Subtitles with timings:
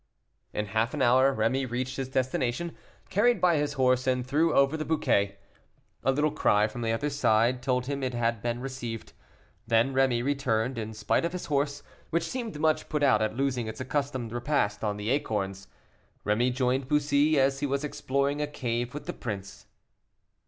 [0.51, 2.75] In half an hour Rémy reached his destination,
[3.11, 5.37] carried by his horse, and threw over the bouquet;
[6.03, 9.13] a little cry from the other side told him it had been received.
[9.67, 13.67] Then Rémy returned, in spite of his horse, which seemed much put out at losing
[13.67, 15.67] its accustomed repast on the acorns.
[16.25, 19.67] Rémy joined Bussy as he was exploring a cave with the prince.